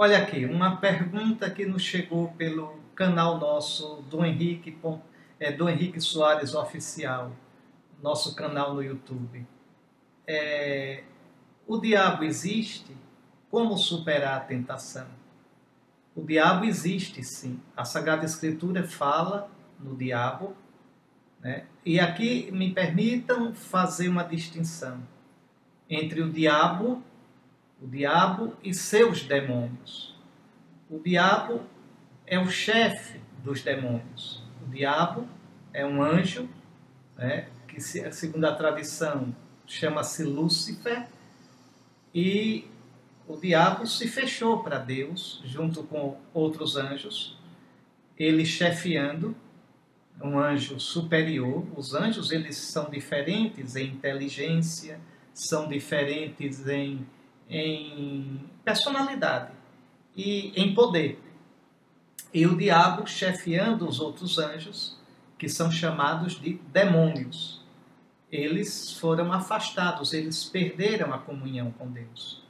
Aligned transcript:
Olha 0.00 0.18
aqui, 0.18 0.44
uma 0.44 0.76
pergunta 0.76 1.50
que 1.50 1.66
nos 1.66 1.82
chegou 1.82 2.28
pelo 2.34 2.78
canal 2.94 3.36
nosso 3.36 3.96
do 4.02 4.24
Henrique, 4.24 4.78
é, 5.40 5.50
do 5.50 5.68
Henrique 5.68 6.00
Soares 6.00 6.54
Oficial, 6.54 7.32
nosso 8.00 8.36
canal 8.36 8.74
no 8.74 8.80
YouTube. 8.80 9.44
É, 10.24 11.02
o 11.66 11.78
diabo 11.78 12.22
existe? 12.22 12.96
Como 13.50 13.76
superar 13.76 14.36
a 14.36 14.40
tentação? 14.40 15.08
O 16.14 16.22
diabo 16.22 16.64
existe 16.64 17.24
sim. 17.24 17.60
A 17.76 17.84
Sagrada 17.84 18.24
Escritura 18.24 18.86
fala 18.86 19.50
no 19.80 19.96
diabo. 19.96 20.56
Né? 21.40 21.64
E 21.84 21.98
aqui 21.98 22.52
me 22.52 22.72
permitam 22.72 23.52
fazer 23.52 24.08
uma 24.08 24.22
distinção 24.22 25.02
entre 25.90 26.22
o 26.22 26.30
diabo, 26.30 27.02
o 27.80 27.86
diabo 27.86 28.54
e 28.62 28.74
seus 28.74 29.22
demônios. 29.22 30.14
O 30.90 30.98
diabo 30.98 31.62
é 32.26 32.38
o 32.38 32.48
chefe 32.48 33.20
dos 33.42 33.62
demônios. 33.62 34.42
O 34.66 34.70
diabo 34.70 35.26
é 35.72 35.86
um 35.86 36.02
anjo, 36.02 36.48
né, 37.16 37.48
que 37.66 37.80
segundo 37.80 38.44
a 38.44 38.54
tradição 38.54 39.34
chama-se 39.66 40.24
Lúcifer, 40.24 41.06
e 42.14 42.66
o 43.26 43.36
diabo 43.36 43.86
se 43.86 44.08
fechou 44.08 44.62
para 44.62 44.78
Deus, 44.78 45.42
junto 45.44 45.84
com 45.84 46.18
outros 46.32 46.76
anjos, 46.76 47.38
ele 48.18 48.44
chefiando 48.44 49.36
um 50.20 50.38
anjo 50.38 50.80
superior. 50.80 51.64
Os 51.76 51.94
anjos 51.94 52.32
eles 52.32 52.56
são 52.56 52.90
diferentes 52.90 53.76
em 53.76 53.88
inteligência, 53.88 54.98
são 55.32 55.68
diferentes 55.68 56.66
em, 56.66 57.06
em 57.48 58.40
personalidade 58.64 59.52
e 60.16 60.52
em 60.56 60.74
poder. 60.74 61.20
E 62.32 62.46
o 62.46 62.56
diabo 62.56 63.06
chefiando 63.06 63.88
os 63.88 64.00
outros 64.00 64.38
anjos, 64.38 64.98
que 65.38 65.48
são 65.48 65.70
chamados 65.70 66.38
de 66.40 66.54
demônios. 66.72 67.64
Eles 68.30 68.92
foram 68.92 69.32
afastados, 69.32 70.12
eles 70.12 70.44
perderam 70.44 71.14
a 71.14 71.18
comunhão 71.18 71.70
com 71.70 71.90
Deus. 71.90 72.44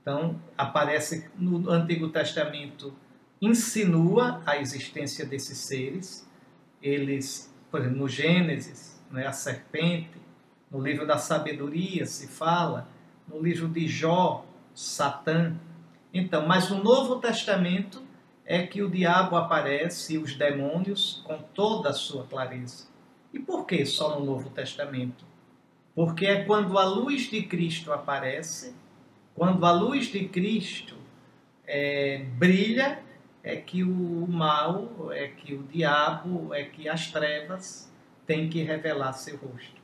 Então, 0.00 0.40
aparece 0.56 1.30
no 1.36 1.70
Antigo 1.70 2.08
Testamento, 2.08 2.94
insinua 3.40 4.42
a 4.46 4.56
existência 4.56 5.26
desses 5.26 5.58
seres. 5.58 6.26
Eles, 6.80 7.54
por 7.70 7.80
exemplo, 7.80 7.98
no 7.98 8.08
Gênesis, 8.08 9.00
né, 9.10 9.26
a 9.26 9.32
serpente, 9.32 10.20
no 10.70 10.80
livro 10.80 11.06
da 11.06 11.18
sabedoria 11.18 12.06
se 12.06 12.26
fala, 12.28 12.88
no 13.28 13.40
livro 13.40 13.68
de 13.68 13.86
Jó, 13.88 14.44
Satã. 14.74 15.54
Então, 16.12 16.46
mas 16.46 16.70
no 16.70 16.82
Novo 16.82 17.16
Testamento 17.16 18.02
é 18.44 18.66
que 18.66 18.82
o 18.82 18.90
diabo 18.90 19.36
aparece 19.36 20.14
e 20.14 20.18
os 20.18 20.34
demônios 20.34 21.22
com 21.24 21.38
toda 21.54 21.90
a 21.90 21.94
sua 21.94 22.24
clareza. 22.24 22.86
E 23.32 23.38
por 23.38 23.66
que 23.66 23.84
só 23.86 24.18
no 24.18 24.24
Novo 24.24 24.50
Testamento? 24.50 25.24
Porque 25.94 26.26
é 26.26 26.44
quando 26.44 26.78
a 26.78 26.84
luz 26.84 27.30
de 27.30 27.42
Cristo 27.42 27.92
aparece 27.92 28.74
quando 29.34 29.64
a 29.64 29.72
luz 29.72 30.06
de 30.06 30.28
Cristo 30.28 30.94
é, 31.66 32.18
brilha, 32.36 33.02
é 33.42 33.56
que 33.56 33.82
o 33.82 34.26
mal, 34.28 35.10
é 35.10 35.28
que 35.28 35.54
o 35.54 35.62
diabo, 35.62 36.54
é 36.54 36.64
que 36.64 36.88
as 36.88 37.10
trevas 37.10 37.90
têm 38.26 38.48
que 38.48 38.62
revelar 38.62 39.12
seu 39.14 39.36
rosto. 39.36 39.81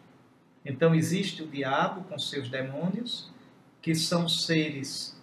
Então 0.65 0.95
existe 0.95 1.43
o 1.43 1.47
diabo 1.47 2.03
com 2.05 2.19
seus 2.19 2.49
demônios, 2.49 3.31
que 3.81 3.95
são 3.95 4.29
seres 4.29 5.19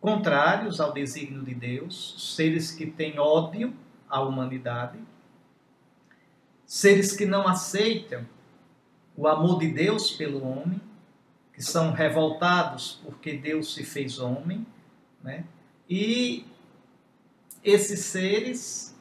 contrários 0.00 0.80
ao 0.80 0.92
desígnio 0.92 1.42
de 1.42 1.54
Deus, 1.54 2.34
seres 2.36 2.70
que 2.70 2.86
têm 2.86 3.18
ódio 3.18 3.74
à 4.08 4.20
humanidade, 4.20 4.98
seres 6.64 7.16
que 7.16 7.26
não 7.26 7.48
aceitam 7.48 8.26
o 9.16 9.26
amor 9.26 9.58
de 9.58 9.68
Deus 9.72 10.12
pelo 10.12 10.44
homem, 10.46 10.80
que 11.52 11.62
são 11.62 11.92
revoltados 11.92 13.00
porque 13.04 13.36
Deus 13.36 13.74
se 13.74 13.82
fez 13.84 14.20
homem, 14.20 14.64
né? 15.22 15.44
E 15.90 16.46
esses 17.64 18.00
seres, 18.00 18.96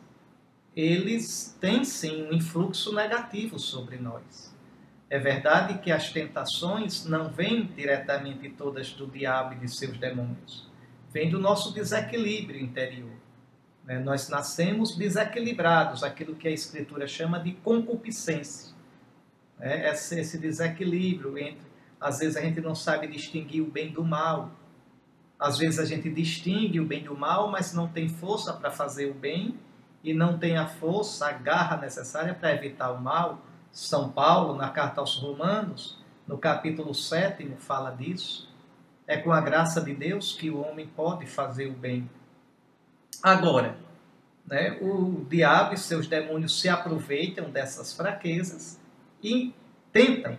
eles 0.75 1.55
têm 1.61 1.85
sim 1.85 2.23
um 2.23 2.33
influxo 2.33 2.93
negativo 2.93 3.59
sobre 3.59 3.97
nós. 3.97 4.56
É 5.09 5.17
verdade 5.17 5.79
que 5.79 5.91
as 5.91 6.11
tentações 6.11 7.05
não 7.05 7.29
vêm 7.29 7.65
diretamente 7.65 8.49
todas 8.49 8.91
do 8.91 9.07
diabo 9.07 9.53
e 9.53 9.59
de 9.59 9.69
seus 9.69 9.97
demônios. 9.97 10.69
Vem 11.11 11.29
do 11.29 11.39
nosso 11.39 11.73
desequilíbrio 11.73 12.61
interior. 12.61 13.15
Né? 13.85 13.99
Nós 13.99 14.27
nascemos 14.27 14.95
desequilibrados, 14.95 16.03
aquilo 16.03 16.35
que 16.35 16.47
a 16.47 16.51
Escritura 16.51 17.07
chama 17.07 17.39
de 17.39 17.53
concupiscência. 17.53 18.75
Né? 19.57 19.89
Esse 19.89 20.37
desequilíbrio 20.37 21.37
entre 21.37 21.67
às 21.99 22.19
vezes 22.19 22.37
a 22.37 22.41
gente 22.41 22.61
não 22.61 22.75
sabe 22.75 23.07
distinguir 23.07 23.61
o 23.61 23.71
bem 23.71 23.91
do 23.91 24.03
mal. 24.03 24.51
Às 25.39 25.57
vezes 25.57 25.79
a 25.79 25.85
gente 25.85 26.09
distingue 26.09 26.79
o 26.79 26.85
bem 26.85 27.03
do 27.03 27.17
mal, 27.17 27.49
mas 27.49 27.73
não 27.73 27.87
tem 27.87 28.07
força 28.07 28.53
para 28.53 28.71
fazer 28.71 29.09
o 29.09 29.13
bem 29.13 29.57
e 30.03 30.13
não 30.13 30.37
tem 30.37 30.57
a 30.57 30.67
força, 30.67 31.27
a 31.27 31.31
garra 31.31 31.77
necessária 31.77 32.33
para 32.33 32.53
evitar 32.53 32.91
o 32.91 33.01
mal. 33.01 33.43
São 33.71 34.09
Paulo, 34.09 34.55
na 34.55 34.69
carta 34.69 35.01
aos 35.01 35.15
Romanos, 35.15 35.97
no 36.27 36.37
capítulo 36.37 36.93
7, 36.93 37.47
fala 37.59 37.91
disso. 37.91 38.49
É 39.05 39.17
com 39.17 39.31
a 39.31 39.39
graça 39.39 39.79
de 39.79 39.93
Deus 39.93 40.33
que 40.33 40.49
o 40.49 40.59
homem 40.59 40.87
pode 40.87 41.25
fazer 41.25 41.67
o 41.67 41.73
bem. 41.73 42.09
Agora, 43.23 43.77
né, 44.45 44.77
o 44.81 45.25
diabo 45.29 45.73
e 45.73 45.77
seus 45.77 46.07
demônios 46.07 46.59
se 46.59 46.69
aproveitam 46.69 47.49
dessas 47.49 47.93
fraquezas 47.93 48.79
e 49.21 49.53
tentam 49.91 50.37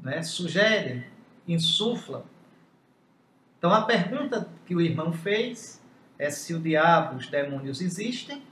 né, 0.00 0.22
sugerem, 0.22 1.04
insuflam. 1.46 2.22
Então 3.58 3.72
a 3.72 3.82
pergunta 3.82 4.48
que 4.64 4.74
o 4.74 4.80
irmão 4.80 5.12
fez 5.12 5.80
é 6.18 6.30
se 6.30 6.54
o 6.54 6.60
diabo, 6.60 7.16
os 7.16 7.26
demônios 7.26 7.80
existem 7.80 8.42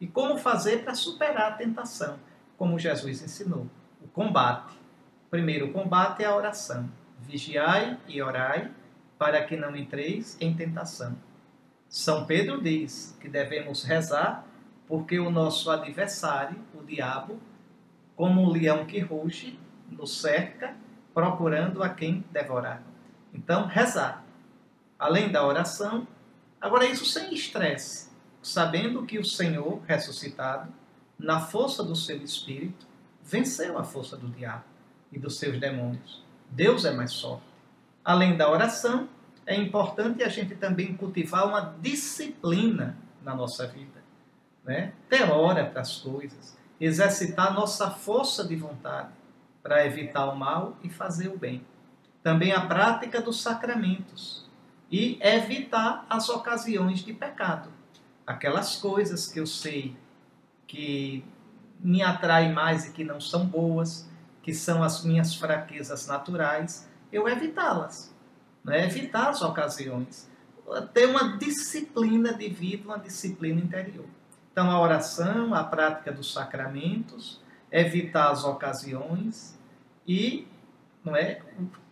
e 0.00 0.06
como 0.06 0.36
fazer 0.36 0.84
para 0.84 0.94
superar 0.94 1.52
a 1.52 1.54
tentação, 1.54 2.18
como 2.56 2.78
Jesus 2.78 3.22
ensinou. 3.22 3.66
O 4.02 4.08
combate. 4.08 4.74
Primeiro, 5.30 5.66
o 5.66 5.72
combate 5.72 6.22
é 6.22 6.26
a 6.26 6.36
oração. 6.36 6.88
Vigiai 7.20 7.98
e 8.06 8.22
orai 8.22 8.70
para 9.18 9.42
que 9.44 9.56
não 9.56 9.74
entreis 9.74 10.36
em 10.40 10.54
tentação. 10.54 11.16
São 11.88 12.26
Pedro 12.26 12.60
diz 12.62 13.16
que 13.20 13.28
devemos 13.28 13.84
rezar 13.84 14.44
porque 14.86 15.18
o 15.18 15.30
nosso 15.30 15.70
adversário, 15.70 16.58
o 16.74 16.82
diabo, 16.82 17.40
como 18.16 18.42
um 18.42 18.50
leão 18.50 18.84
que 18.84 19.00
ruge, 19.00 19.58
nos 19.88 20.20
cerca 20.20 20.76
procurando 21.12 21.82
a 21.82 21.88
quem 21.88 22.24
devorar. 22.30 22.82
Então, 23.32 23.66
rezar. 23.66 24.24
Além 24.98 25.30
da 25.30 25.46
oração, 25.46 26.06
agora 26.60 26.86
isso 26.86 27.04
sem 27.04 27.32
estresse, 27.32 28.10
sabendo 28.42 29.04
que 29.06 29.18
o 29.18 29.24
Senhor 29.24 29.80
ressuscitado, 29.86 30.72
na 31.18 31.40
força 31.40 31.82
do 31.82 31.94
seu 31.94 32.22
espírito, 32.22 32.86
venceu 33.22 33.78
a 33.78 33.84
força 33.84 34.16
do 34.16 34.28
diabo 34.28 34.64
e 35.10 35.18
dos 35.18 35.38
seus 35.38 35.58
demônios. 35.58 36.22
Deus 36.50 36.84
é 36.84 36.92
mais 36.92 37.18
forte. 37.20 37.44
Além 38.04 38.36
da 38.36 38.50
oração, 38.50 39.08
é 39.46 39.54
importante 39.54 40.22
a 40.22 40.28
gente 40.28 40.54
também 40.54 40.94
cultivar 40.94 41.46
uma 41.46 41.74
disciplina 41.80 42.96
na 43.22 43.34
nossa 43.34 43.66
vida. 43.66 44.02
Né? 44.64 44.92
Ter 45.08 45.30
hora 45.30 45.64
para 45.66 45.80
as 45.80 45.98
coisas, 45.98 46.56
exercitar 46.80 47.54
nossa 47.54 47.90
força 47.90 48.46
de 48.46 48.56
vontade 48.56 49.10
para 49.62 49.86
evitar 49.86 50.26
o 50.26 50.36
mal 50.36 50.76
e 50.82 50.90
fazer 50.90 51.28
o 51.28 51.38
bem. 51.38 51.64
Também 52.22 52.52
a 52.52 52.66
prática 52.66 53.20
dos 53.20 53.42
sacramentos 53.42 54.48
e 54.90 55.18
evitar 55.20 56.06
as 56.08 56.28
ocasiões 56.28 57.00
de 57.00 57.12
pecado. 57.12 57.70
Aquelas 58.26 58.76
coisas 58.76 59.26
que 59.26 59.40
eu 59.40 59.46
sei 59.46 59.96
que 60.74 61.24
me 61.78 62.02
atraem 62.02 62.52
mais 62.52 62.86
e 62.86 62.90
que 62.92 63.04
não 63.04 63.20
são 63.20 63.46
boas, 63.46 64.10
que 64.42 64.52
são 64.52 64.82
as 64.82 65.04
minhas 65.04 65.36
fraquezas 65.36 66.08
naturais, 66.08 66.90
eu 67.12 67.28
evitá-las. 67.28 68.12
Né? 68.64 68.84
Evitar 68.84 69.28
as 69.28 69.40
ocasiões. 69.40 70.28
Ter 70.92 71.06
uma 71.06 71.38
disciplina 71.38 72.34
de 72.34 72.48
vida, 72.48 72.84
uma 72.86 72.98
disciplina 72.98 73.60
interior. 73.60 74.06
Então, 74.50 74.68
a 74.68 74.80
oração, 74.80 75.54
a 75.54 75.62
prática 75.62 76.10
dos 76.10 76.32
sacramentos, 76.32 77.40
evitar 77.70 78.30
as 78.30 78.44
ocasiões 78.44 79.56
e 80.06 80.48
não 81.04 81.14
é 81.14 81.40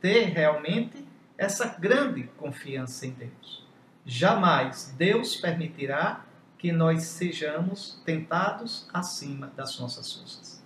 ter 0.01 0.25
realmente 0.25 1.07
essa 1.39 1.77
grande 1.79 2.25
confiança 2.37 3.07
em 3.07 3.11
Deus. 3.11 3.65
Jamais 4.05 4.93
Deus 4.97 5.37
permitirá 5.37 6.25
que 6.63 6.71
nós 6.71 7.03
sejamos 7.03 8.01
tentados 8.07 8.89
acima 8.95 9.49
das 9.57 9.81
nossas 9.81 10.13
forças. 10.13 10.65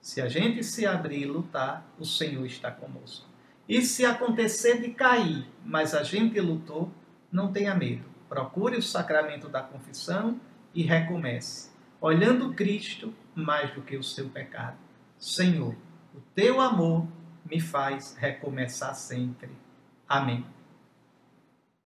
Se 0.00 0.22
a 0.22 0.28
gente 0.28 0.62
se 0.62 0.86
abrir 0.86 1.22
e 1.22 1.26
lutar, 1.26 1.84
o 1.98 2.04
Senhor 2.04 2.46
está 2.46 2.70
conosco. 2.70 3.26
E 3.68 3.82
se 3.82 4.06
acontecer 4.06 4.80
de 4.80 4.90
cair, 4.90 5.44
mas 5.64 5.92
a 5.92 6.04
gente 6.04 6.38
lutou, 6.38 6.88
não 7.32 7.50
tenha 7.50 7.74
medo. 7.74 8.04
procure 8.28 8.76
o 8.76 8.82
sacramento 8.82 9.48
da 9.48 9.60
confissão 9.60 10.40
e 10.72 10.84
recomece, 10.84 11.72
olhando 12.00 12.54
Cristo 12.54 13.12
mais 13.34 13.74
do 13.74 13.82
que 13.82 13.96
o 13.96 14.04
seu 14.04 14.28
pecado. 14.28 14.76
Senhor, 15.18 15.74
o 16.14 16.20
teu 16.32 16.60
amor 16.60 17.08
me 17.44 17.58
faz 17.58 18.16
recomeçar 18.16 18.94
sempre. 18.94 19.50
Amém. 20.08 20.46